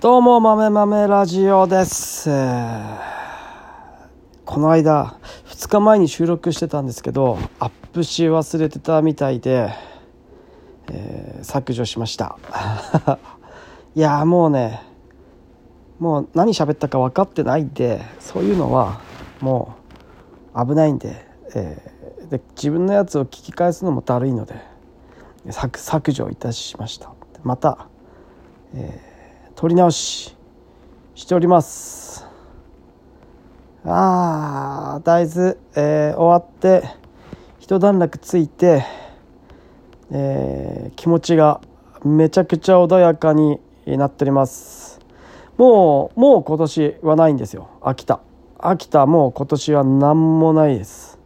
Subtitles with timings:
[0.00, 2.30] どうも、豆豆ラジオです。
[4.44, 9.74] この間、2日前に収録してたんですけど、アップし忘れてたみたいで、
[10.92, 12.38] えー削除しました。
[13.96, 14.84] いやもうね、
[15.98, 19.00] もう何喋ったか分かってないんで、そういうのは
[19.40, 19.74] も
[20.54, 21.26] う危ないんで、
[21.56, 24.54] えーで自分のやつを聞き返すのもだるいので、
[25.50, 27.10] 削削除いたしました。
[27.42, 27.88] また、
[29.58, 30.36] 取り直し
[31.16, 32.24] しております。
[33.84, 36.84] あー大豆、えー終わって
[37.58, 38.84] 一段落ついて、
[40.12, 41.60] えー気持ちが
[42.04, 45.00] めちゃくちゃ穏やかになっております。
[45.56, 47.68] もうもう今年はないんですよ。
[47.82, 48.20] 秋田。
[48.60, 51.18] 秋田もう今年は何もないです、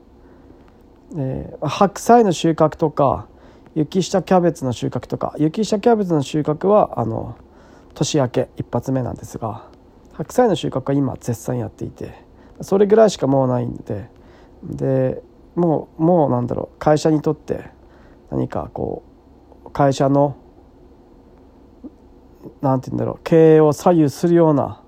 [1.19, 3.27] えー白菜の収穫とか
[3.75, 7.37] 雪下キャベツの収穫とか雪下キャベツの収穫はあの
[7.95, 9.69] 年明け一発目なんですが
[10.13, 12.15] 白菜の収穫は今絶賛やっていて
[12.61, 14.09] それぐらいしかもうないんで
[14.65, 15.23] で
[15.55, 17.71] もうもうなんだろう会社にとって
[18.31, 19.03] 何かこ
[19.65, 20.37] う会社の
[22.61, 24.83] なんて言うんだろう経営を左右するような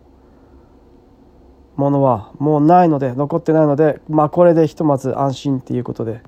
[1.77, 6.23] ものはもうないので残ってないのでまあこれでひとまず安心っていうことで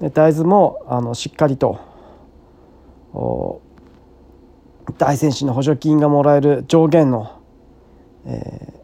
[0.00, 1.80] で大豆もあのしっかりと
[4.92, 7.40] 大選手の補助金がもらえる上限の、
[8.26, 8.76] えー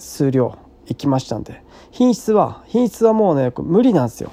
[0.00, 1.62] 数量いきましたんで。
[1.92, 4.32] 品質は品質はもうね無理なんですよ。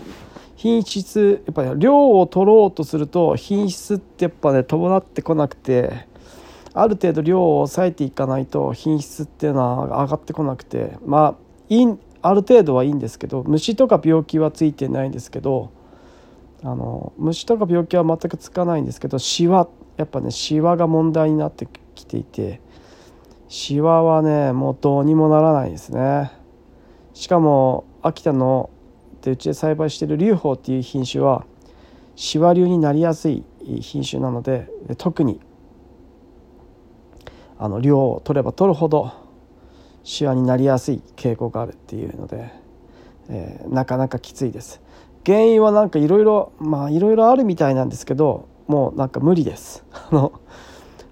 [0.56, 6.08] 品質やっぱり量を取ろうとすると品質ってやっぱね伴ってこなくて
[6.74, 15.72] ある程度量を抑えていかないと品質っていうのは上がってこなくてまあいいある程度はいいんですけど虫とか病気はついてないんですけど
[16.64, 19.68] あの虫とか病気は全くつかないんですけどシワ
[19.98, 22.62] やっぱねシワが問題になってきていて
[23.48, 26.32] シワはねもうどうにもならないですね。
[27.14, 28.70] しかも秋田の
[29.22, 31.46] でうちで栽培してる龍宝っていう品種は
[32.16, 33.44] シワ流になりやすい
[33.82, 35.40] 品種なので特に
[37.58, 39.12] あの量を取れば取るほど
[40.04, 42.54] シワになりやすい傾向があるっていうので、
[43.30, 44.82] えーなかなかきついです。
[45.26, 49.86] 原因はなんかいろいろまあいろいろあるみたいなんですけどもうなんか無理です。
[49.92, 50.34] あの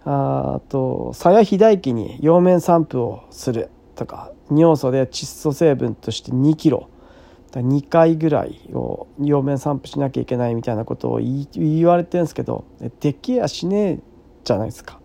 [0.06, 6.90] あと鞘肥大器に葉面散布をするとか尿素で窒素成分として2キロ
[7.62, 12.66] 2回ぐらいを葉面散布しなきゃいけないみたいなことを言言われてるんですけど
[13.00, 14.00] できやしねえ
[14.44, 15.00] じゃないですか。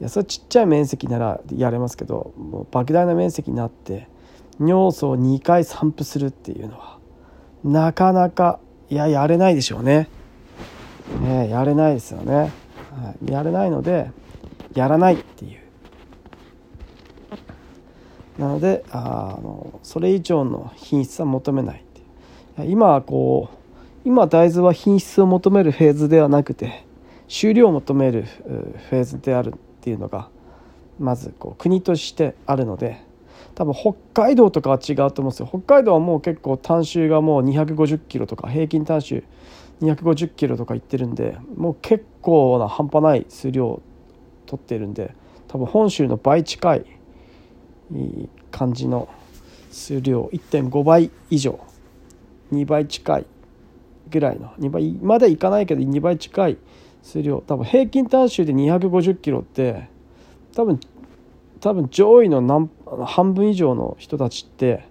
[0.00, 4.08] いやそれちっちゃい面積ならやれますけどもう莫大な面積になって
[4.60, 6.98] 尿素を2回散布するっていうのは
[7.62, 8.58] なかなか
[8.90, 10.08] いややれないでしょうね。
[11.20, 14.10] ねやれないですよね、はい、やれないので
[14.74, 15.64] やらないっていう。
[18.38, 21.82] なのであのそれ以上の品質は求めないっ
[22.56, 26.84] てい今はこう今大豆は品質を求めるフェーズではなくて
[27.28, 30.28] 収量を求めるフェーズであるっていうのが
[30.98, 33.00] まずこう国としてあるので
[33.54, 35.46] 多分北海道とかは違うと思うんですよ。
[35.46, 39.22] 北海道はもう結構単収がもう250キロとか平均単収
[39.80, 43.82] 250キロとかいってるんでもう結構な半端ない数量を
[44.46, 45.14] 取ってるんで
[45.48, 46.86] 多分本州の倍近い
[47.92, 49.08] いい感じの
[49.70, 51.58] 数量1.5倍以上
[52.52, 53.26] 2倍近い
[54.10, 56.58] ぐらいの2倍までいかないけど2倍近い
[57.02, 59.88] 数量多分平均単収で250キロって
[60.54, 60.78] 多分
[61.60, 62.70] 多分上位の何
[63.06, 64.86] 半分以上の人たちって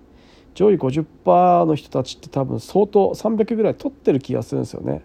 [0.54, 5.02] 上位50%の人たちって多分相当300ぐらい取ってる気がするんですよね。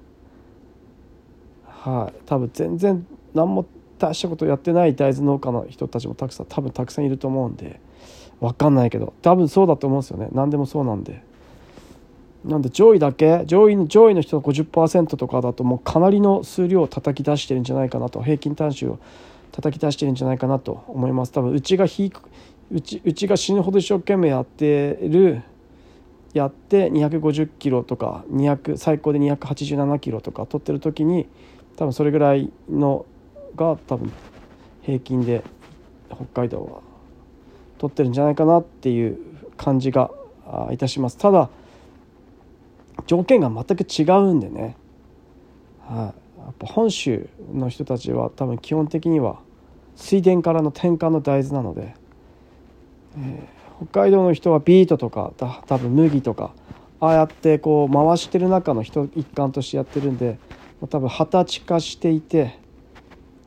[1.64, 3.66] はい、多分全然何も
[3.98, 7.80] 大したことやってない大豆農家の人たちもたくさん多分たくさんいると思うんで
[8.40, 11.26] 分かんないけど多分そうだと思うんですよね何でもそうなんで。
[12.44, 18.98] なんで上位だけ上位の上位の人の50%とかだともうかなりの数量を叩き出してるんじゃないかなと平均単収を
[19.50, 21.86] 叩き出してるんじゃないかなと思います多分うちが
[22.70, 25.42] うちうちが死ぬほど一生懸命やってる
[26.34, 31.26] やって250キロとか200最高で287キロとか取ってる時に
[31.76, 33.06] 多分それぐらいの
[33.56, 34.12] が多分
[34.82, 35.42] 平均で
[36.10, 36.80] 北海道は
[37.78, 39.18] 取ってるんじゃないかなっていう
[39.56, 40.10] 感じが
[40.70, 41.16] いたします。
[41.16, 41.50] ただ
[43.06, 44.76] 条件が全く違うんでね、
[45.86, 45.94] は
[46.36, 49.40] い、やっぱ本州の人たちは多分基本的には
[49.96, 51.94] 水田からの転換の大豆なので、
[53.18, 56.50] えー北海道の人はビートとかた多分麦とか
[56.98, 60.36] ああやってこう回してる中の人一環としてやってるんで
[60.90, 62.58] 多分二十歳化していて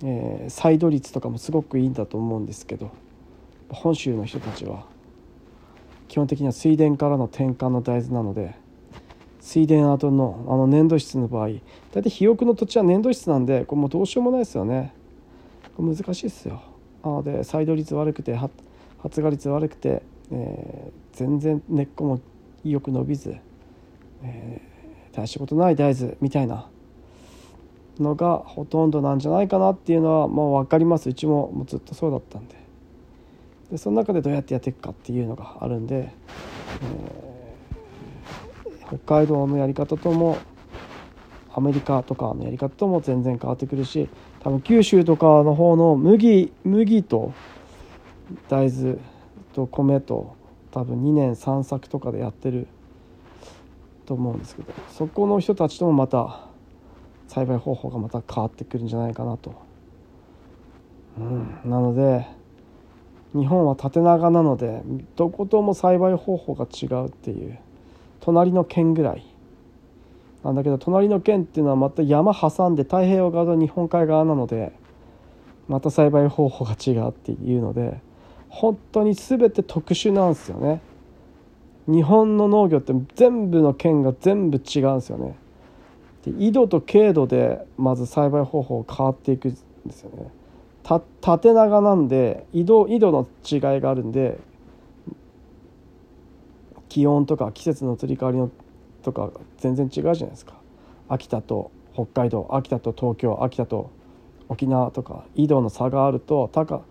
[0.04, 2.92] えー、サイド率とかもすごくいいんだと思うんですけど
[3.70, 4.86] 本州の人たちは
[6.08, 8.56] 基本的には水田からの転換の大豆なので
[9.40, 14.94] 水田跡のあの粘土質の場合大体肥沃の土地は粘土質なんでこれもうどうしようもないですよね。
[15.78, 16.62] 難しいですよ。
[17.04, 18.36] なので採土率悪くて
[19.02, 22.20] 発芽率悪くて、えー、全然根っこも
[22.64, 23.36] よく伸びず、
[24.24, 26.68] えー、大したことない大豆みたいな
[28.00, 31.10] のがほとんどなんじゃないかなっていうのはもう分かります。
[31.10, 32.56] うちももうずっとそうだったんで。
[33.72, 36.12] でその中でどうやってやっていくかっていうのがあるんで、
[36.84, 40.38] えー、北海道のやり方とも
[41.54, 44.10] アメリカとかのやり方とも全然変わってくるし
[44.42, 47.34] 多分九州とかの方の麦麦と
[48.50, 48.98] 大豆
[49.54, 50.36] と米と
[50.72, 52.68] 多分2年3作とかでやってる
[54.06, 56.48] と思うんですけどそこの人たちともまた
[57.28, 59.54] 栽培方法がまた変わってくるんじゃないかなと。
[61.18, 62.26] うん、なので
[63.34, 64.82] 日本は縦長なので
[65.16, 67.58] どことも栽培方法が違うっていう
[68.22, 69.26] 隣の県ぐらい
[70.44, 74.72] なんだけど隣の県っていうのはまた山挟んで太平洋側と日本海側なので
[75.68, 78.02] また栽培方法が違うっていうので
[78.52, 80.82] 本当に全て特殊なんですよね。
[81.88, 85.36] 日本の農業って全部の県が全部違うんですよね。
[86.26, 90.28] で緯度と経度でまず栽培方法変わっていくんですよね。
[90.84, 94.38] た縦長なんで緯度緯度の違いがあるんで
[96.90, 98.52] 気温とか季節の移り変わりの
[99.02, 100.56] とか全然違うじゃないですか。
[101.08, 103.90] 秋田と北海道秋田と東京秋田と
[104.50, 106.82] 沖縄とか緯度の差があると高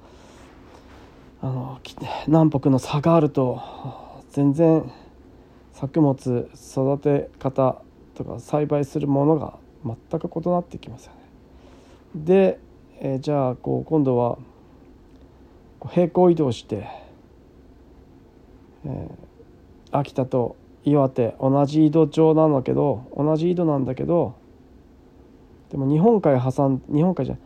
[1.43, 1.81] あの
[2.27, 3.63] 南北の差があると
[4.31, 4.91] 全然
[5.73, 7.81] 作物育て方
[8.15, 9.55] とか栽培するものが
[9.85, 11.19] 全く異なってきますよね。
[12.15, 12.61] で、
[13.01, 14.39] えー、じゃあこう今度は
[15.89, 16.87] 平行移動して、
[18.85, 24.35] えー、秋田と岩手同じ緯度上なんだけど同じ緯度なんだけど
[25.71, 27.37] でも日本海挟ん日本海じゃ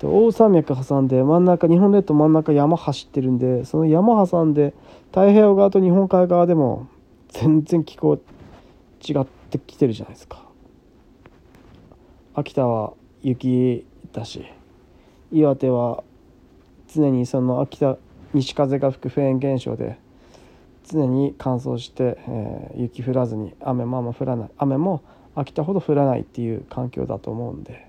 [0.00, 4.72] で大山脈挟んで真ん中日本列島真ん中山走ってるんでその山挟んで
[5.08, 6.86] 太平洋側と日本海側でも
[7.28, 8.14] 全然気候
[9.06, 10.46] 違ってきてるじゃないですか。
[12.34, 12.92] 秋田は
[13.22, 14.44] 雪だし
[15.32, 16.04] 岩手は
[16.94, 17.96] 常にその秋田
[18.32, 19.98] 西風が吹くフェーン現象で
[20.86, 24.50] 常に乾燥して、えー、雪降らずに雨もあんま降らない。
[24.56, 25.02] 雨も
[25.34, 27.87] 秋田ほど降らないっていう環境だと思うんで。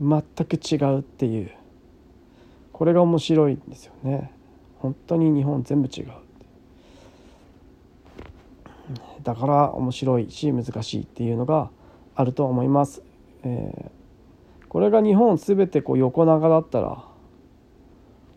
[0.00, 1.50] 全く違うっていう。
[2.72, 4.30] これが面白いんですよね。
[4.84, 6.08] 本当に日本全部違う
[9.22, 11.70] だから面白いし難しいっていうのが
[12.14, 13.02] あると思います、
[13.44, 17.02] えー、これが日本全てこう横長だったら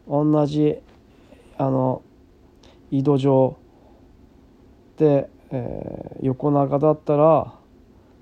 [0.08, 0.78] 同じ
[1.58, 2.02] あの
[2.92, 3.58] 井戸上
[4.96, 7.54] で、えー、横長だったら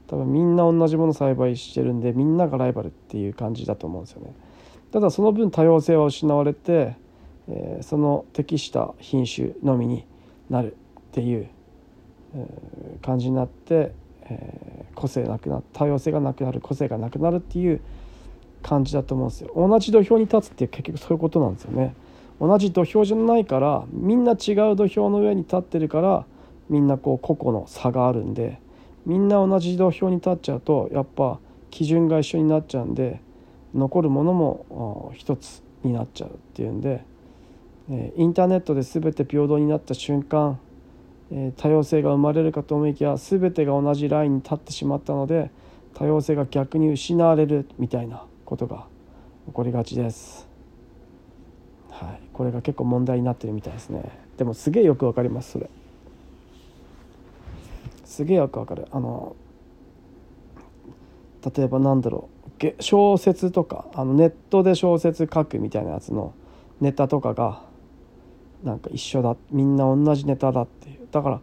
[0.07, 4.33] 多分みんな同じもの栽培してるんでみんながライバルっていう感じだと思うんですよね。
[4.91, 6.95] ただその分多様性は失われて、
[7.47, 10.05] えー、その適した品種のみに
[10.49, 11.47] なるっていう、
[12.35, 17.81] えー、感じになって、えー、個性なくな多様性がなくなる個性がなくなるっていう
[18.61, 19.51] 感じだと思うんですよ。
[19.55, 21.95] 同じ土俵に立つって結局そういうことなんですよね。
[22.39, 26.25] 同じ土俵じゃないからみんな違う土俵の上に立ってるから
[26.69, 28.59] みんなこう個々の差があるんで
[29.05, 31.39] みんな同じ土俵に立っちゃうとやっぱ
[31.71, 33.21] 基準が一緒になっちゃうんで
[33.73, 37.03] 残るものも一つになっちゃうっていうんで
[38.15, 40.59] インターネットで全て平等になった瞬間
[41.57, 45.51] 多様性が生まれるかと思いきや全てが同じラインに立ってしまったので
[45.93, 48.87] 多様性が逆に失われるみたいなことが
[49.47, 50.47] 起こりがちです。
[51.89, 54.03] はい、これが結構問題になってるみたいですね。
[54.37, 55.69] でもすげえよくわかりますそれ。
[58.05, 58.87] すげえよくわかる。
[58.91, 59.35] あの
[61.55, 62.73] 例えばなんだろう。
[62.79, 66.33] 小説とかあのネットで小説書くみたいなやつの
[66.79, 67.63] ネタとかが
[68.63, 69.35] なんか一緒だ。
[69.51, 71.07] みんな同じネタだっていう。
[71.11, 71.41] だから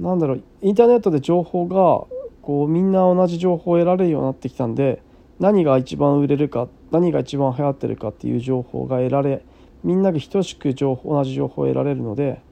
[0.00, 0.42] なんだろう。
[0.62, 2.06] インターネットで情報が
[2.42, 5.00] こうみんな同じ情報を得られるようになってきたんで
[5.38, 9.44] 何が一番売れるか何が一番流行ってるかっていう情報が得られ
[9.84, 12.42] みんなが等しく情報同じ情報を得られるので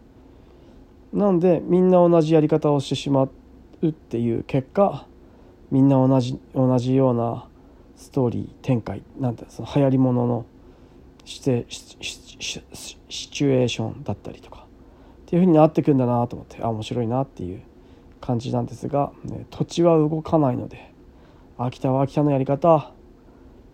[1.13, 3.29] なんでみんな同じやり方をしてしま
[3.83, 5.07] うっていう結果
[5.71, 7.47] みんな同じ同じような
[7.97, 10.47] ストーリー展開なんてその流行りものの
[11.25, 14.67] シチュエーションだったりとか
[15.23, 17.63] っていうふうになってくんだなと思ってあ面白いなっていう
[18.21, 20.93] 感じなんですが、ね、土地は動かないので
[21.59, 22.93] 秋田は秋田のやり方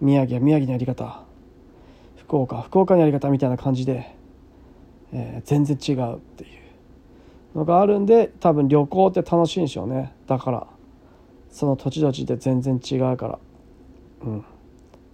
[0.00, 1.22] 宮城は宮城のやり方
[2.16, 4.16] 福岡福岡のやり方みたいな感じで、
[5.12, 6.65] えー、全然違うっていう。
[7.56, 10.12] のがあるんで多分旅行って楽しいんでしょうね。
[10.26, 10.66] だから
[11.50, 13.38] その土地土地で全然違うから。
[14.24, 14.40] うん。
[14.40, 14.50] だか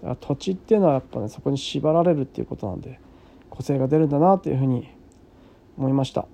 [0.09, 2.99] ら土地っていうのはやっぱねそこに縛られるっていうことなんで
[3.49, 4.89] 個性が出るんだなっていうふうに
[5.79, 6.27] 思いました。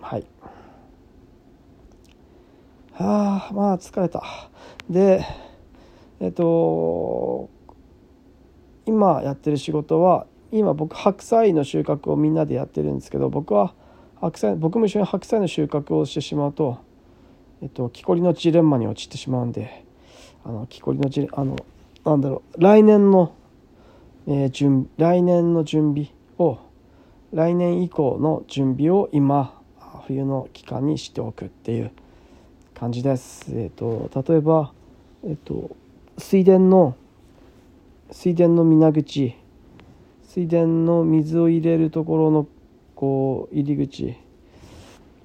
[0.00, 0.26] はい。
[2.92, 4.24] はあまあ疲れた。
[4.88, 5.22] で
[6.20, 7.50] えっと
[8.86, 13.74] 今やってる仕事は今僕白菜の収穫をみんなでやってるんですけど僕は
[14.20, 16.78] 白菜僕も一緒に白菜の収穫をしてしまうと、
[17.62, 19.84] えっと、木こりのジレンマに陥ってしまうんで
[20.44, 21.56] あの木こりのジレあの
[22.04, 23.34] なんだろう来年の、
[24.26, 26.58] えー、準来年の準備を
[27.32, 29.60] 来年以降の準備を今
[30.06, 31.90] 冬の期間にしておくっていう
[32.74, 33.46] 感じです。
[33.50, 34.72] えっ、と例えば、
[35.24, 35.74] えっ、と
[36.16, 36.96] 水田の
[38.12, 39.36] 水田の水口
[40.22, 42.46] 水田の水を入れるところの
[42.96, 44.16] こう入り口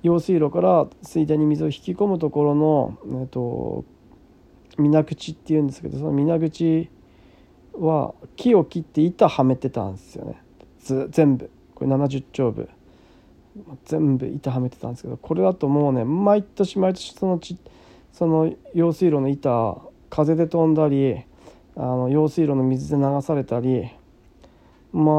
[0.03, 3.85] 用水路から水田に水を引き込むところの、えっと、
[4.77, 6.89] 水口っていうんですけどその水口
[7.73, 10.43] は木を切って板はめてたんですよね。
[11.09, 11.49] 全部。
[11.75, 12.69] これ70丁部。
[13.85, 17.57] 全部板はめてたんですけどこれだともうね毎年毎年そのち
[18.13, 19.77] その用水路の板
[20.09, 21.23] 風で飛んだり
[21.75, 23.89] あの用水路の水で流されたり
[24.93, 25.15] まあ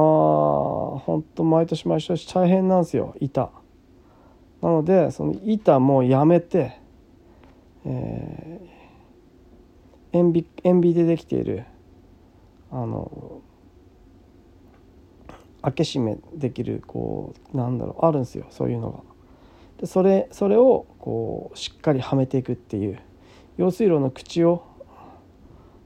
[0.98, 3.50] ほんと毎年毎年大変なんですよ板
[4.60, 6.78] なのでその板もやめて、
[7.84, 11.64] えー、塩ビ塩ビでできている
[12.70, 13.40] あの
[15.62, 19.00] 開け閉めできるこうなんだろうあるんですよそういうのが。
[19.80, 22.98] でそれそれをこうしっかりはめていくっていう
[23.56, 24.64] 用水路の口を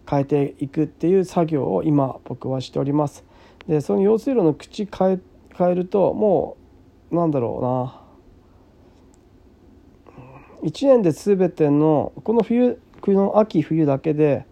[0.09, 3.25] 変えていくっていう作業を今僕はしております。
[3.69, 5.19] でその用水路の口変え
[5.57, 6.57] 変えるとも
[7.11, 8.07] うなんだろうな。
[10.63, 14.47] 1年で全てのこの冬冬の秋冬だけで、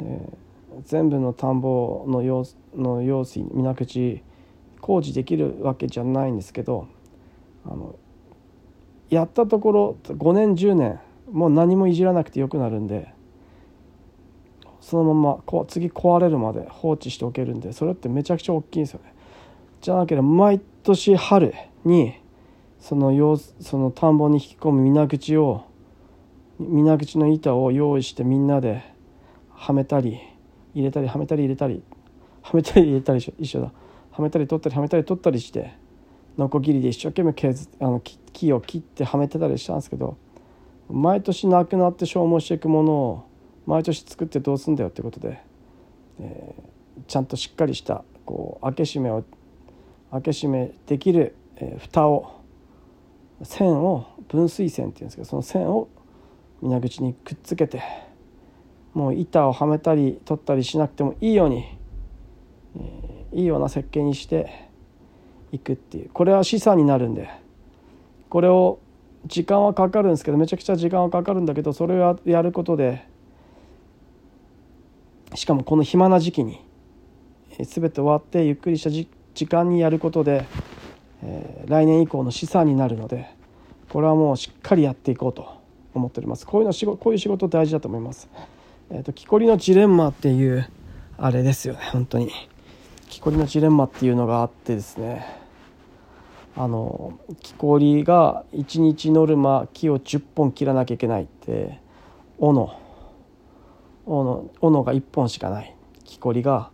[0.00, 2.44] えー、全部の田んぼの用
[2.76, 4.22] の用水水口
[4.80, 6.86] 工事できるわけじゃないんですけど
[7.66, 7.96] あの
[9.08, 13.12] やったところ5年10年もう何もいじらなくてよくなるんで
[14.80, 19.14] そのままこ次壊れるまで放置しておけるんでそれってめちゃくちゃ大きいんですよね。
[19.80, 22.14] じゃなければ毎年春に
[22.78, 25.64] その用その田んぼに引き込む水口を
[26.58, 28.82] 水口の板を用意してみんなで
[29.54, 30.18] はめたり
[30.74, 31.82] 入れたりはめたり入れたり
[32.42, 33.72] はめたり入れたり一緒だ
[34.10, 35.72] はめたり取ったりはめたり取ったりして
[36.36, 40.16] ノコギリで一生懸命削あの木を切ってはめてたりしたんですけど
[40.88, 43.29] 毎年なくなって消耗していくものを
[43.70, 45.40] 毎年作ってどうすんだよってことで、
[46.18, 49.24] えー、ちゃんとしっかりしたこう開け閉めを
[50.10, 52.40] 開け閉めできる、えー、蓋を
[53.44, 55.88] 線を分水線っていうんですけどその線を
[56.60, 57.80] 水口にくっつけて
[58.92, 61.64] もう板をはめたり取ったりしなくてもいいように、
[62.76, 64.68] えー、いいような設計にして
[65.52, 66.10] いくっていう。
[66.12, 67.30] これは資産になるんで
[68.30, 68.80] これを
[69.26, 73.08] 時間はかかるんですけどめちゃくちゃ時間はかかるんだけどそれをやることで
[75.34, 76.60] しかもこの暇な時期に
[77.58, 79.06] 全て終わってゆっくりした時
[79.46, 80.44] 間にやることで、
[81.22, 83.28] えー、来年以降の資産になるので
[83.88, 85.60] これはもうしっかりやっていこうと
[85.94, 86.46] 思っております。
[86.46, 88.28] こういうの仕事こういう仕事大事だと思います。
[88.90, 90.68] えっ、ー、と木こりのジレンマっていう
[91.18, 91.80] あれですよね。
[91.92, 92.30] 本当に。
[93.08, 95.26] 木こりのジレンマっていうのがあってですね。
[96.56, 101.80] あの木こりが1日ノルマ木を10本切らなきゃいけないって
[102.38, 102.72] 斧。
[104.10, 105.76] 斧が1本しかない。
[106.04, 106.70] 木こりが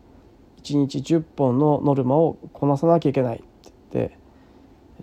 [0.63, 3.37] 1日10本のノルマをこなさなきゃいけない。
[3.37, 4.19] って言って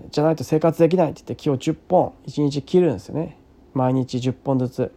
[0.10, 3.38] じゃないと生活できないって言って木を10本1日切るんですよね。
[3.74, 4.92] 毎日10本ずつ。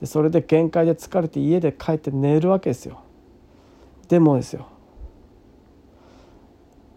[0.00, 3.00] でそれで限界で疲れて家で帰って寝るわけですよ。
[4.08, 4.68] でもですよ。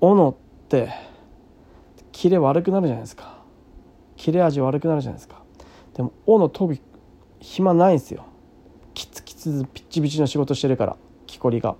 [0.02, 0.36] 斧っ
[0.68, 0.90] て
[2.12, 3.40] 切れ悪くなるじゃないですか。
[4.16, 5.42] 切れ味悪くなるじゃないですか。
[5.96, 6.80] でも斧飛び
[7.40, 8.26] 暇ないんですよ。
[9.40, 11.76] つピッチピチの仕事してるから木こりが。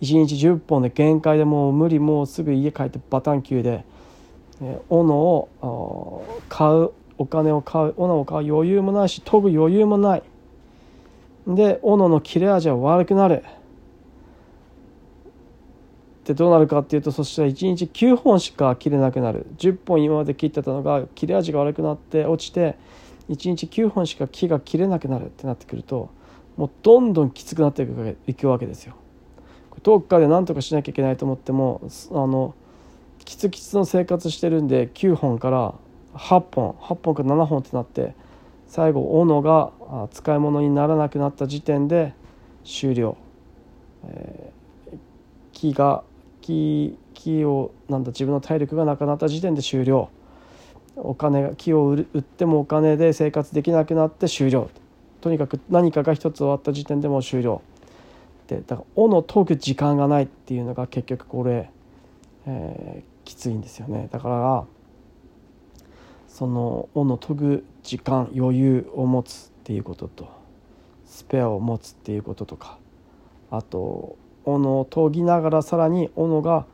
[0.00, 3.84] 1日10本で限界でもう無理もうすぐ家帰ってバタン級で、
[4.62, 10.22] え斧を買うお金を買う斧を買う余裕もないし研ぐ余裕もない。
[11.48, 13.42] で斧の切れ味は悪くなる。
[16.26, 19.46] でどうなるかっていうとそしたら1日9本しか切れなくなる。
[19.56, 22.76] 10本今まで切ってたのが切れ味が悪くなって落ちて
[23.30, 26.10] 1日9本しか木が切れなくなるってなってくると
[26.58, 27.88] もうどんどんきつくなって
[28.26, 28.94] いくわけですよ。
[29.82, 32.54] 遠くかで何とかしなきゃいけないと思ってもあの
[33.24, 35.74] キツキツの生活してるんで9本から
[36.14, 38.16] 8本8本から7本ってなって
[38.66, 39.70] 最後斧が
[40.10, 42.12] 使い物にならなくなった時点で
[42.64, 43.16] 終了、
[44.08, 44.98] えー、
[45.52, 46.02] 木が
[46.40, 50.10] 木木をなんだ自分の体力がなくなった時点で終了。
[50.96, 54.68] お金が木を売ってもお金で生活できなくなって終了。
[55.20, 57.62] とにかく何かが一つ終わった時点でもう終了。
[58.46, 61.70] でだから斧研ぐ時間がないっていうのが結局これ、
[62.46, 64.08] えー、きついんですよね。
[64.10, 64.64] だから
[66.28, 70.28] その斧研ぐ時間余裕を持つっていうことと
[71.04, 72.78] スペアを持つっていうこととか
[73.50, 76.66] あと斧を研ぎながらさらに斧が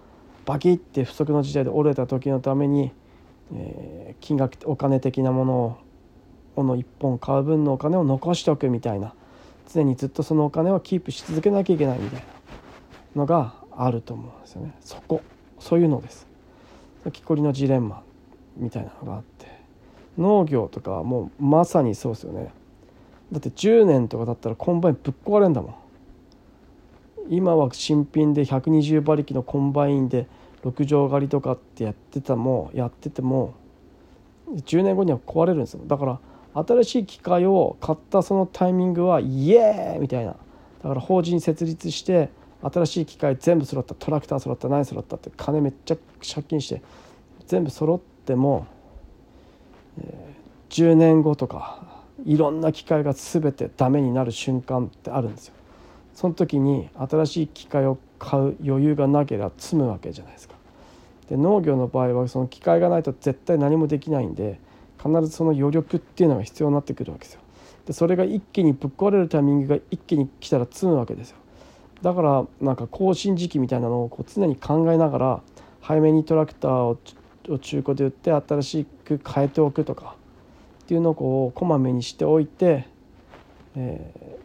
[0.44, 2.92] バキッて不足の時代で折れた時のために、
[3.54, 5.76] えー、金額お金的なものを
[6.56, 9.14] 斧1本買う分のお金を残しておくみたいな。
[9.72, 14.74] 常にずっとそのお金をキープし続けなきゃいけないみたいなのがあると思うんですよね。
[14.80, 15.22] そこ。
[15.58, 16.26] そういうのです。
[17.12, 18.02] 木こりのジレンマ
[18.56, 19.46] みたいなのがあって。
[20.18, 22.52] 農業とかはもうまさにそうですよね。
[23.32, 25.74] だって10年とかだったらコンバインぶっ壊れんだもん。
[27.30, 30.26] 今は新品で120馬力のコンバインで
[30.62, 33.54] 6畳狩りとかってやってたもやってても
[34.48, 35.80] 10年後には壊れるんですよ。
[35.86, 36.20] だから
[36.54, 40.32] 新しい機械を買ったそのタイミングはイエーイみたいな
[40.82, 42.30] だから法人設立して
[42.62, 46.82] 新しい機械全部揃ったトラクター揃った何揃ったって金めっちゃ借金して
[47.46, 48.66] 全部揃っても、
[49.98, 51.82] えー、10年後とか
[52.24, 55.54] いろんな機械が全てダメになる瞬間ってあるんですよ。
[56.14, 60.54] その時に新しい機械を買う余裕がなければ積むわけじゃないですか。
[61.28, 64.60] で農業の場合はその機械がないと絶対何もできないんで
[65.04, 67.40] 必ずその余力っていうのが必要になってくるわけですよ。
[67.86, 71.36] でそれが一気にぶっ壊れるタイミングが一気に来たら積むわけですよ。
[72.02, 75.40] だからなんか更新時期みたいなのをこう常に考えながら
[75.80, 76.72] 早めにトラクター
[77.52, 80.16] を中古で売って新しく変えておくとか
[80.84, 82.86] っていうのをこうこまめにしておいて、
[83.76, 84.38] え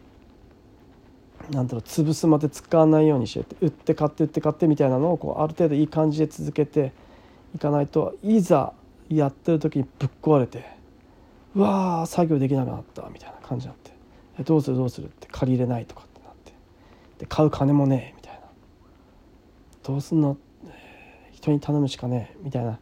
[1.50, 6.92] ー、なんだろう潰すまで使わないようにして売って買って売って買ってみたいなのをこうある程度いい感じで続けて
[7.54, 8.72] いかないといざ
[9.16, 10.64] やってる時にぶっ壊れて
[11.54, 13.92] うわー作業できなくなったみたいな感じになって
[14.44, 16.52] どうするどうするって借りれないとかってなって
[17.18, 18.40] で買う金もねえみたいな。
[19.82, 20.36] どうすんの？
[21.32, 22.78] 人に頼むしかねえみたいな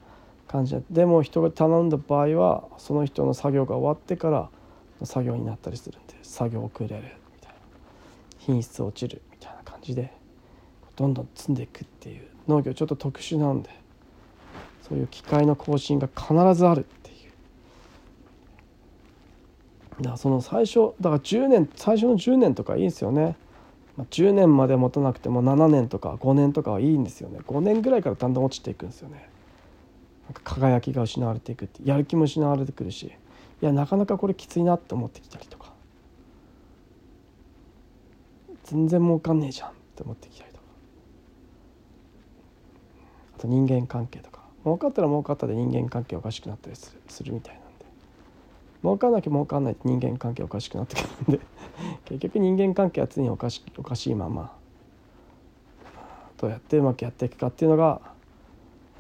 [0.49, 4.51] 感じででも人が頼んだ場合はその人の作業が終わってから
[5.05, 7.01] 作業になったりするんで作業遅れるみ
[7.41, 7.59] たいな。
[8.39, 10.13] 品質落ちるみたいな感じで
[10.97, 13.71] どんどん積んでいくっていう農業ちょっと特殊なんで
[14.83, 17.17] そういう機械の更新が必ずあるっていう。
[20.03, 23.37] だからその最初だから10年最初の10年とかいいですよね、
[23.99, 27.41] 10年まで持たなくても7年とか5年とかはいいんですよね。
[27.47, 29.29] 5年ぐらいからだんだん落ちていくんですよね。
[30.27, 33.13] なんか輝きが失われていくってやる気も失われてくるし。
[33.61, 35.73] いやなかなかこれきついなって思ってきたりとか。
[38.63, 40.65] 全然儲かんねえじゃんって思ってきたりとか。
[43.37, 44.38] あと人間関係とか。
[44.65, 47.69] 儲かったら儲かったで人間関係おかしくなったりするするみたいなんで。
[48.83, 51.41] 儲かんなきゃ儲かんないって人間関係おかしくなってくるんで。
[52.07, 54.53] 結局人間関係は常におかしおかしいまま
[56.39, 58.01] どうやってうまくやっていくかっていうのが、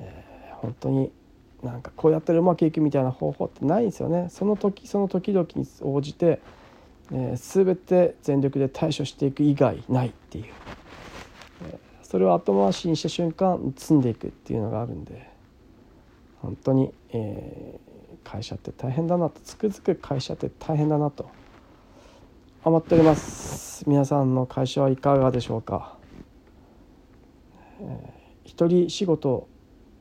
[0.00, 1.12] えー、本当に
[1.62, 4.28] なんかこうやったらうまくいくみたいな方法ってないんですよね。
[4.30, 6.40] その時その時々に応じて、
[7.12, 10.44] えー、全て全力で対処していく以外ないっていう、
[11.64, 15.27] えー、それを後回しにした瞬間積んでいくっていうのがあるんで。
[16.40, 21.30] 本当に、えー、会社って大変だなとつくづく会社って大変だなと
[22.64, 23.84] 思っております。
[23.86, 25.96] 皆さんの会社はいかがでしょうか、
[27.80, 29.48] えー、一人仕事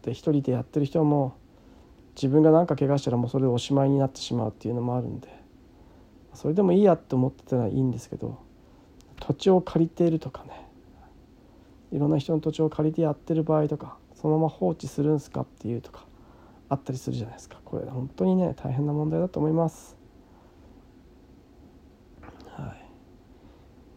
[0.02, 1.38] で一人でやってる人も
[2.16, 5.28] 自分が何か怪我したらもうそれでおしまいになってしまうっていうのもあるんで
[6.34, 8.40] それでもいいやって思ってたらいいんですけど
[9.20, 10.68] 土地を借りているとかね
[11.92, 16.06] いろんな人の土地を借りてやってる場合とかそのまま放置するんすかっていうとか
[16.70, 17.60] あったりするじゃないですか。
[17.64, 19.96] これ本当にね大変な問題だと思います。
[22.48, 22.76] は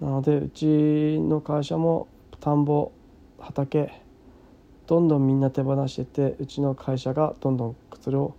[0.01, 2.09] い、なのでうちの会社も
[2.41, 2.93] 田んぼ
[3.39, 3.93] 畑
[4.87, 8.35] どんどんみんな手放しててうちの会社がどんどんそれを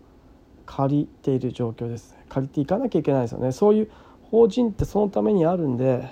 [0.65, 2.17] 借りている状況です。
[2.29, 3.51] 借りていかなきゃいけないですよね。
[3.51, 3.91] そういう
[4.23, 6.09] 法人ってそのためにあるんで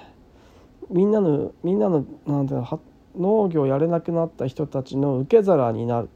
[0.89, 2.79] みんなのみんなのなんていうの
[3.17, 6.09] 農業やれなくなった人たちの受け皿になる。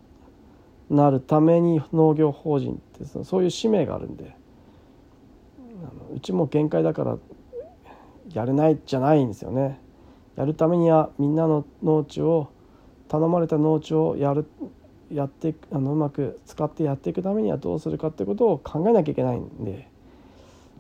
[0.93, 4.35] なるために農業法人ってそそういう使命があるんで。
[6.15, 7.17] うちも限界だから
[8.33, 9.79] やれないじゃないんですよね。
[10.35, 12.49] やるためにはみんなの農地を
[13.07, 14.45] 頼まれた農地をやる
[15.11, 19.91] やってあのうまく使ってやっていくためにはどうするかってことを考えなきゃいけないんで。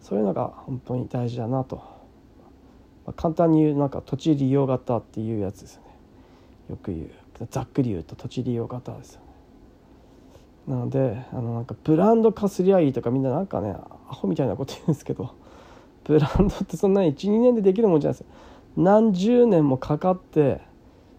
[0.03, 5.87] そういうのが本当に大事だなと、まあ、簡単に言うなんか土地利用型っていうやつですよね。
[6.71, 7.11] よく言う。
[7.49, 9.21] ざっくり言うと土地利用型ですよ。
[10.67, 13.75] なのであのなんかブランド化すりゃいいとかみんななんかね
[14.09, 15.33] アホみたいなこと言うんですけど
[16.05, 18.33] ブランドってそんなに12年でできるもんじゃないですよ。
[18.75, 20.61] 何十年もかかって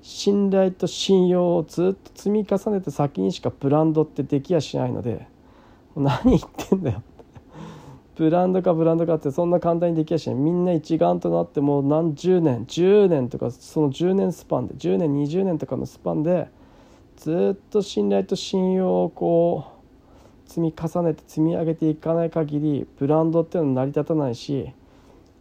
[0.02, 5.28] 信頼と信用をずっと積み重ねて先にしかブランドってできやしないので
[5.96, 7.02] 何言ってんだよ。
[8.16, 10.36] ブランドかブランドかってそんな簡単にできやしない。
[10.36, 16.48] みんな一丸となってもう何十年10年とかその10年スパンで10年20年とかのスパンで
[17.16, 19.72] ずっと信頼と信用をこ
[20.46, 24.72] う積み重ねて積み上げていかない限りブランドっていうのは成り立たないし、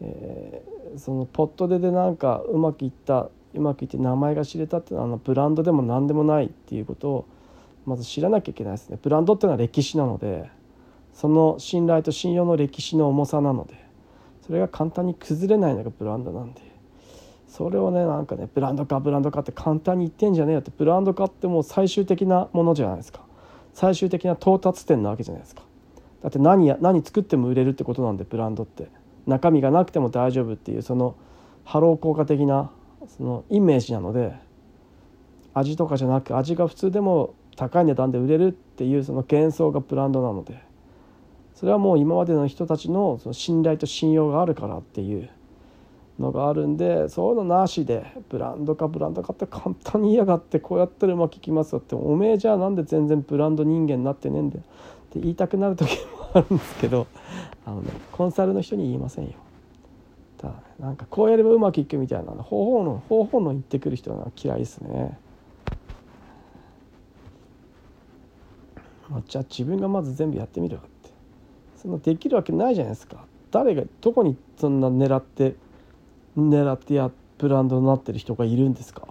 [0.01, 7.25] えー、そのポットででなんかうまくいったうまくいって名前が知れたっていうのはあのブランドでも何でもないっていうことを
[7.85, 8.97] まず知らなきゃいけないですね。
[9.01, 10.49] ブランドっていうのは歴史なので
[11.13, 13.75] その信頼と信用の歴史の重さなので
[14.45, 16.72] それが簡単に崩れないのがブランドなんで。
[17.55, 23.21] それをねなんかねブランド化ブランド化って簡単に言ってんじゃねえよってブランド化ってもう最終的なものじゃないですか。
[23.75, 25.61] 最終的な到達点なわけじゃないですか。
[26.23, 28.87] だって何や何作っても売れるってことなんでブランドって。
[29.27, 31.15] 中身がなくても大丈夫っていうその
[31.63, 32.71] ハロー効果的な
[33.07, 34.33] そのイメージなので
[35.53, 40.59] 味とかじゃなく味が普通でも高い値段で売れるっていうその幻想がブランドなので。
[41.53, 45.29] それはもう今までの人たちのその信頼と信用があるからっていう
[46.19, 57.07] のがあるんでそういうのなしでブランドかブランドかって簡単に嫌がってこうやったらうまくいきますよっておめえじゃあなんで全然ブランド人間になってねえんだよって言いたくなる時もあるんですけど
[57.65, 59.31] あのねコンサルの人に言いませんよ。
[60.37, 65.17] ただ、ね、なんかこうやればうまくいくみたいな方法の方法の言ってくる人は嫌いですね。
[69.27, 71.11] じゃあ自分がまず全部やってみるわって
[71.77, 75.55] そんなできるわけないじゃないですか誰がどこにそんな狙って
[76.37, 79.07] 狙ってやブランドになってる人がいるんですか？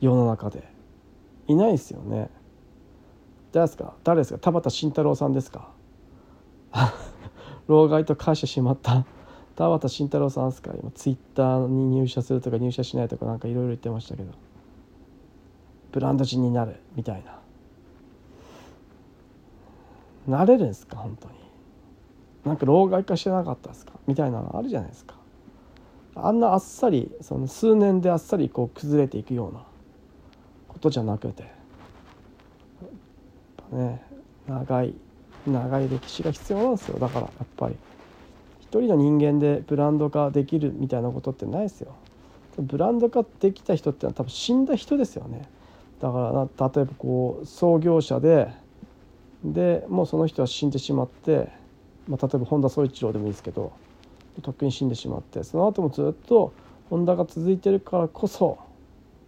[0.00, 0.68] 世の中で。
[1.48, 2.30] いないですよね。
[3.52, 3.94] 誰ですか？
[4.04, 4.38] 誰ですか？
[4.38, 5.68] 田畑慎太郎さんですか？
[7.66, 9.04] 老害と化してしまった。
[9.56, 10.72] 田畑慎太郎さんですか？
[10.80, 14.32] 今ツイッターに入社するとか入社しないとかなんかいろいろ言ってましたけど。
[15.92, 17.24] ブランド人になるみたい
[20.28, 20.38] な。
[20.38, 20.96] なれるんですか？
[20.96, 21.34] 本当に。
[22.44, 23.94] なんか老害化してなかったですか？
[24.06, 25.16] みたいなのあるじゃないですか。
[26.26, 29.62] あんなあっさりその数年であっさりこう崩れていくような
[30.68, 31.44] ことじゃなくて
[33.72, 34.02] ね
[34.46, 34.94] 長い
[35.46, 36.98] 長い歴史が必要なんですよ。
[36.98, 37.76] だからやっぱり
[38.60, 41.94] 一人の人間でブランド化できるみたいなことってないですよ。
[42.58, 45.48] ブランド化できた人ってのは多分死んだ人ですよね。
[46.00, 48.48] だから例えばこう創業者で
[49.44, 51.48] でもうその人は死んでしまって、
[52.06, 53.72] まあ、例えば本田宗一郎でもいいですけど
[54.42, 56.52] とっくに死んでしまってその後もずっと
[56.88, 58.58] ホンダが続いてるからこそ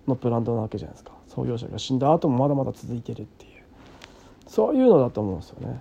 [0.07, 1.13] のブランドなわけじゃないですか。
[1.29, 3.63] 創業者が死んだ後もまだまだ続いてるっていう。
[4.47, 5.81] そういうのだと思うんですよね。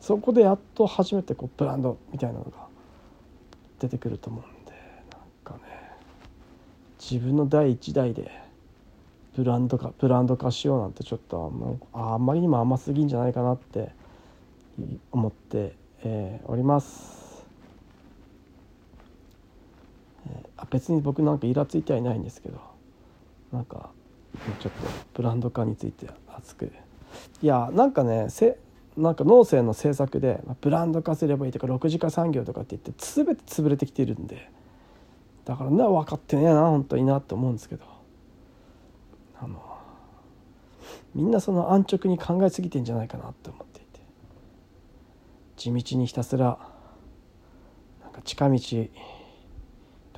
[0.00, 2.66] そこでやっと初めてこうブランドみたいなのが
[3.78, 4.72] 出てくると思うんで
[5.10, 5.60] なんかね
[7.00, 8.30] 自分の第一代で
[9.34, 13.92] ブランド化ブランド化しようなんてちょっとあんまりにも甘すぎんじゃないかなって
[15.10, 17.23] 思って、えー、おります。
[20.56, 22.74] あ別に僕なんかイラついてはいないんですけど。
[23.54, 23.90] なんか
[24.60, 24.78] ちょっと
[25.14, 26.72] ブランド化について熱く。
[27.40, 28.58] いやなんかねせ
[28.96, 34.50] なんか農政の政策でブランド化すればいいとか6次化産業とかって言って全て潰れてきてるんで。
[35.44, 37.84] だからね分かってねえな本当になって思うんですけど。
[39.40, 39.62] あの
[41.14, 44.00] みんなその安直に考えすぎてんじゃないかなって思っていて。
[45.56, 46.58] 地道にひたすら
[48.02, 48.58] なんか近道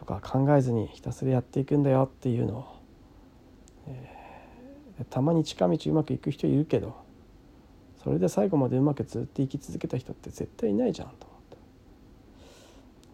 [0.06, 2.76] か考えずにひたすらやっていくんだよっていうのを、
[3.88, 6.96] えー、たまに近道うまくいく人いるけど
[8.02, 11.56] それで最後までうまくずっと生き続けた人って絶対いないじゃんと思って。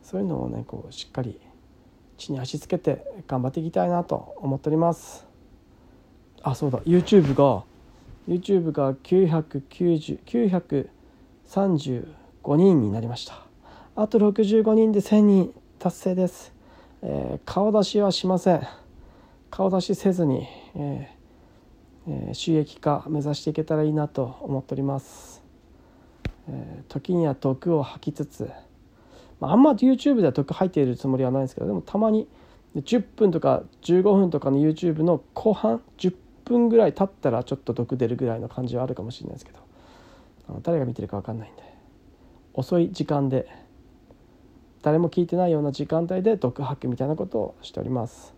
[0.03, 1.41] そういうのをねこうしっかり
[2.19, 5.27] 地に足つけて頑張っていきたいなと思っております。
[6.43, 6.81] あそうだ。
[6.81, 7.65] YouTube が
[8.29, 10.19] YouTube が990
[11.47, 13.47] 935人になりました。
[13.97, 16.52] あと65人で1000人達成です。
[17.03, 18.67] えー、顔出しはしません。
[19.51, 21.23] 顔出しせずに、えー
[22.09, 25.43] えー、収益化目指していけたらいいなと思っております、
[26.49, 28.51] えー、時には毒を吐きつつ、
[29.41, 32.27] まあ、あんま YouTube では毒吐いているつもりはないんですけどでもたまに
[32.77, 39.61] 10分とか15分とかの YouTube の後半10分ぐらい経ったらちょっと毒出るぐらいの感じはあるかもしれないですけど
[40.63, 41.63] 誰が見てるか分かんないんで
[42.55, 43.47] 遅い時間で
[44.83, 48.35] 誰も聞いてないような時間帯で毒吐くみたいなことをしております。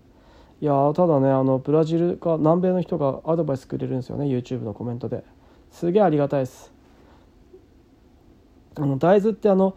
[0.61, 5.24] いやただねあのブラジルか南米の人がアドバイスくれるんですよね YouTube のコメントで。
[5.70, 6.72] すげえありがたいです。
[8.76, 9.76] あの大豆ってあの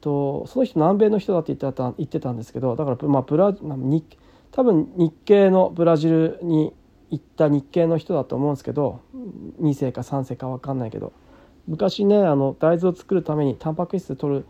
[0.00, 4.18] とその人南米の人だって言ってた言ってたんですけどだからまあブラ日
[4.52, 6.72] 多分日系のブラジルに
[7.10, 9.00] 行った日系の人だと思うんですけど
[9.60, 11.12] 2世か3世か分かんないけど。
[11.68, 14.46] 昔ねあの大豆を作るためにタンパク質取る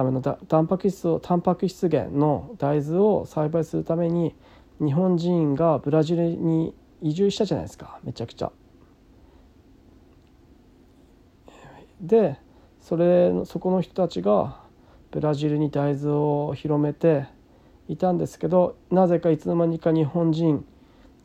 [0.00, 4.34] ためのタンパク質をタンパク質源の大豆を栽培するために
[4.78, 8.50] 日本人がブラジルに移住したじゃないですかめちゃくちゃ。
[12.00, 12.38] で
[12.80, 14.62] それそこの人たちが
[15.10, 17.26] ブラジルに大豆を広めて
[17.88, 20.64] いたんですけどなぜかいつの間にか日本人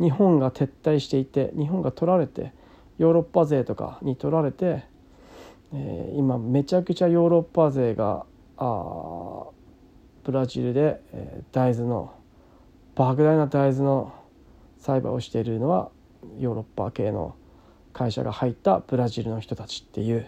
[0.01, 2.51] 日本が撤退していて日本が取られて
[2.97, 4.83] ヨーロッパ勢とかに取られて、
[5.73, 8.25] えー、今めちゃくちゃヨーロッパ勢が
[8.57, 9.47] あ
[10.23, 12.13] ブラジルで、えー、大豆の
[12.95, 14.13] 莫大な大豆の
[14.79, 15.91] 栽培をしているのは
[16.39, 17.35] ヨーロッパ系の
[17.93, 20.27] 会社が入ったブラジルの人たちっていう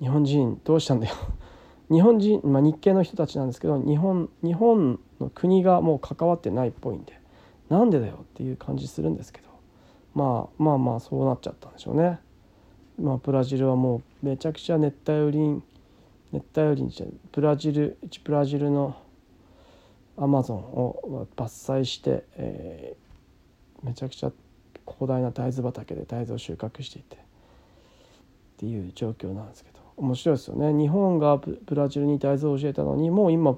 [0.00, 1.14] 日本人どうしたんだよ
[1.90, 7.18] 日本人、まあ、日系の人たちなんですけど日本日本の国がもう関わってないっぽいんで
[7.68, 9.48] なんでだよっていう感じするんですけど、
[10.14, 12.20] まあ、まあまあそうなっちゃったんでしょうね。
[13.00, 15.62] まあ、ブラジルはもうめちゃくちゃ熱帯雨林
[16.34, 18.96] 熱帯雨林じゃブラジル一ブラジルの
[20.16, 24.32] アマゾンを伐採して、えー、めちゃくちゃ
[24.84, 27.18] 広大な大豆畑で大豆を収穫していてっ
[28.58, 30.72] ていう状況なんですけど面白いですよね。
[30.72, 33.56] 日本がブラジルに大豆を教えたのにもう今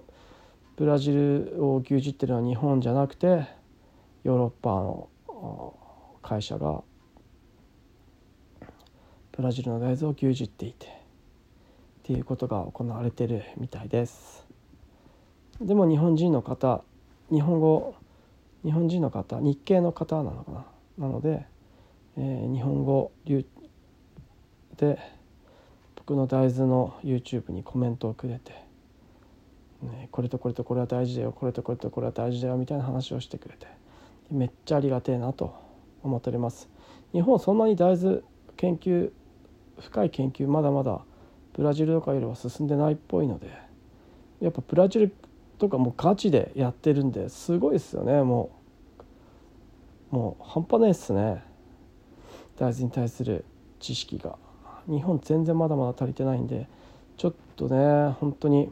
[0.77, 3.47] ブラジルを牛耳ってるのは日本じゃなくて
[4.23, 5.09] ヨーロッパの
[6.23, 6.83] 会社が
[9.33, 11.06] ブラジルの大豆を牛耳っていて。
[12.07, 14.47] っていうことが行われてるみたいです。
[15.61, 16.85] でも日本人の方
[17.33, 17.97] 日本語
[18.64, 21.07] 日本人の方日系の方なのかな？
[21.09, 21.45] なので、
[22.16, 23.45] えー、日本語流
[24.77, 25.01] で
[25.97, 28.53] 僕の大豆の YouTube にコメントをくれて、
[29.83, 33.66] ね、これとこれとこれは大事だよこれとこれとこれは大事だよみたいな話をしてくれて
[34.31, 35.57] めっちゃありがてえなと
[36.05, 36.69] 思っております。
[37.12, 38.21] 日本そんなに大豆
[38.57, 39.11] 研究
[39.81, 41.01] 深い研究まだまだ
[41.57, 43.51] ブラジルとかよりは進んでないっぽいので
[44.40, 45.14] やっぱブラジル
[45.59, 48.23] とかもうガチでやってるんですごいですよね。
[48.23, 48.51] も
[50.12, 51.42] うもう半端ないっすね。
[52.59, 53.45] 大豆に対する
[53.81, 54.37] 知識が。
[54.87, 56.69] 日本全然まだまだ足りてないんで
[57.16, 58.71] ちょっとね本当に、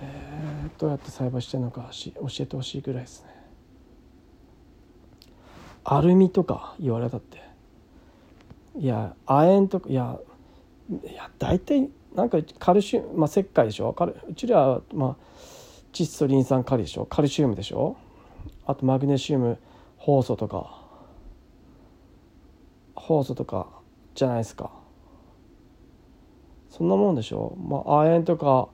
[0.00, 3.30] えー、どうやって栽培してるのかし教えてほしいぐらいですね。
[5.84, 7.42] アルミとか言われたって。
[8.78, 10.18] いや亜鉛とかいや
[10.90, 13.92] いや大体なんかカルシウム、まあ、石灰でしょ？
[13.92, 15.24] カルうちらは、まあ、
[15.92, 17.06] 窒素リン酸カリでしょ？
[17.06, 17.96] カルシウムでしょ？
[18.66, 19.58] あとマグネシウム
[19.98, 20.82] 酵素とか。
[22.94, 23.68] 酵素とか
[24.14, 24.70] じゃないですか。
[26.70, 27.56] そんなもんでしょ？
[27.58, 28.68] まあ亜鉛とか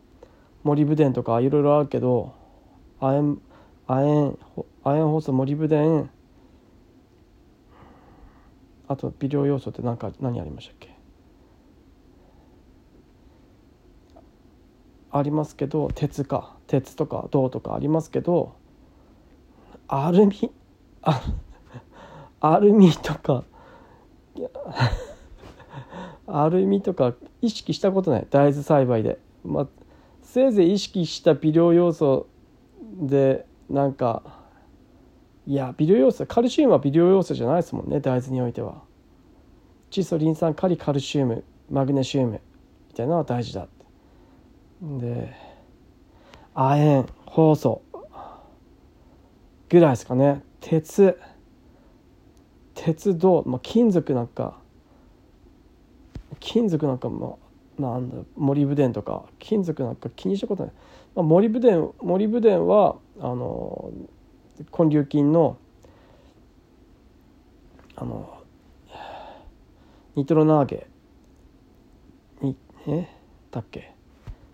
[0.62, 2.34] モリブデンとかいろいろあるけど
[3.00, 3.40] 亜鉛
[3.88, 4.38] 亜鉛
[4.84, 6.10] 亜鉛酵素モリブデン。
[8.88, 10.91] あと微量要素って何か何ありましたっけ？
[15.12, 16.56] ありますけど鉄か。
[16.66, 18.54] 鉄とか銅とかありますけど
[19.86, 20.50] アルミ？
[22.40, 23.44] アルミとか。
[26.26, 28.26] アルミとか意識したことない。
[28.30, 29.68] 大豆栽培で、まあ、
[30.22, 32.26] せいぜい意識した微量要素
[32.94, 34.22] でなんか
[35.46, 38.82] いや微量要素カルシウムは微量要素じゃないですもんね大豆においては。
[39.90, 42.40] 窒素リン酸カリカルシウムマグネシウム
[42.88, 43.81] みたいなのは大事だって。
[44.82, 45.32] で
[46.54, 47.82] 亜鉛酵素
[49.68, 50.42] ぐらいですかね。
[50.60, 51.18] 鉄。
[52.74, 54.58] 鉄銅、まあ、金属なんか。
[56.40, 57.36] 金属なんかま
[57.78, 59.24] あなんだモリブデンとか。
[59.38, 60.72] 金属なんか気にしたことない、
[61.14, 63.92] まあ、モリブデンモリブデンはあの
[64.58, 65.56] 根粒菌の
[67.94, 68.42] あの
[70.16, 70.86] ニトロナーゲ。
[72.40, 72.56] に
[72.88, 73.08] え？
[73.52, 73.91] だっけ？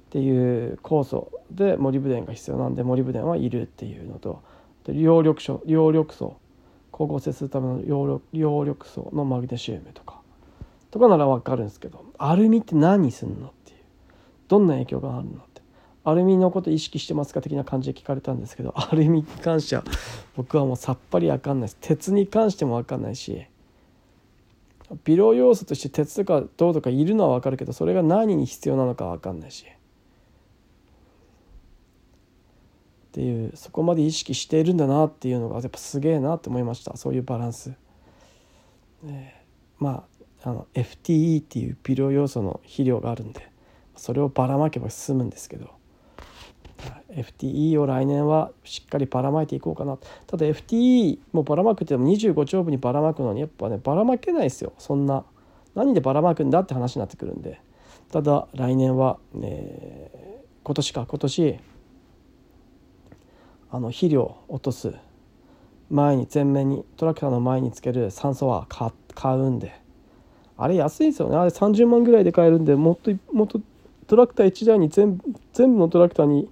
[0.09, 4.42] っていう酵素でモリブデンが必要なんでモリブデンはいるっていうのと
[4.87, 4.92] 葉
[5.23, 6.38] 緑素葉緑素
[6.92, 10.23] 光合成するための葉緑素のマグネシウムとか
[10.90, 13.79] とかなら分かるんですけどアルミって何すんのっていう
[14.49, 15.59] どんな影響があるのって。
[16.05, 19.85] アルミのこと意識してますか的な感じで聞かれたんですけどアルミに関しては
[20.37, 21.77] 僕はもうさっぱり分かんないです。
[21.83, 23.44] 鉄に関しても分かんないし
[25.05, 29.66] 微量要素として鉄とか銅とかいるのは分かるけどそれが何に必要なのか分かんないし。
[33.09, 36.97] っていうそこまで意識しているんだなっていうのがやっぱすげえなって思いました。
[36.97, 37.73] そういうバランス。
[39.03, 39.44] ね、
[39.79, 40.05] ま
[40.42, 43.49] ああの FTE っていう微量要素の肥料があるんで
[43.97, 45.79] それをばらまけば済むんですけど。
[47.11, 49.99] FTE を来年はしっかりばらまいていこうかな。
[50.29, 54.73] ただ FTE もばらまくっても25兆分にばらまくのにやっぱねばらまけないですよ。
[54.79, 55.25] そんな
[55.75, 57.61] 何でばらまくんだって話になってくるんで。
[58.12, 60.11] ただ来年は、ね、
[60.64, 61.61] 今年か今年
[63.70, 64.92] あの肥料落とす
[65.90, 69.81] 前に前面にトラクターの前につける酸素は買うんで。
[70.61, 71.37] あれ安いですよね。
[71.37, 73.61] あれ30万ぐらいで買えるんでもっともっと
[74.07, 75.20] トラクター1台に全
[75.52, 76.50] 全部のトラクターに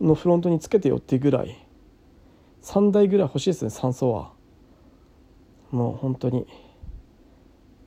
[0.00, 1.56] のフロントにつけてよっていうぐらい。
[2.62, 4.32] 3台ぐらい欲しいですね酸素は。
[5.70, 6.46] もう本当に。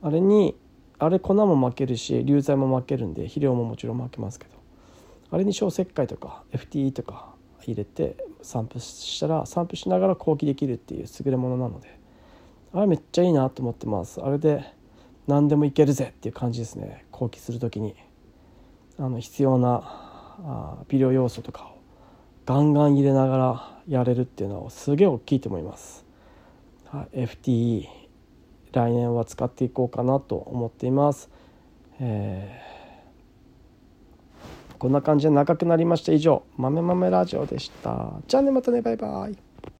[0.02, 0.56] あれに
[0.98, 4.52] あれ粉も負けるし流剤も負けるんで肥料ももちろん負けますけど。
[5.30, 7.29] あれに小石灰とか FTE とか
[7.62, 11.98] 入れて散布したら散布しながら後期できるっていう優れものなので
[12.72, 14.20] あれめっちゃいいなと思ってます。
[14.20, 14.64] あれで
[15.26, 17.04] 何でもいけるぜっていう感じですね。
[17.10, 17.94] 後期する時に。
[19.00, 19.80] あの必要な
[20.44, 21.78] あ微量要素とかを
[22.44, 26.04] ガンガン入れながらやれるっていうのはすげえ大きいと思います、
[26.84, 27.86] はい、FTE
[28.72, 31.30] 来年は使っていこうかなと思っています、
[31.98, 32.79] えー、
[34.80, 36.12] こんな感じで長くなりました。
[36.12, 38.14] 以上「豆豆ラジオ」でした。
[38.26, 38.80] じゃあねまたね。
[38.80, 39.49] バイバイ。